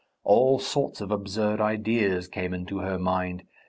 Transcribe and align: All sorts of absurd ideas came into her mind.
All 0.23 0.57
sorts 0.57 0.99
of 0.99 1.11
absurd 1.11 1.61
ideas 1.61 2.27
came 2.27 2.55
into 2.55 2.79
her 2.79 2.97
mind. 2.97 3.43